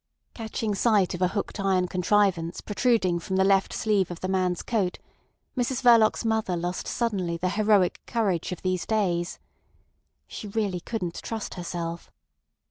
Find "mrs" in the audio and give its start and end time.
5.55-5.83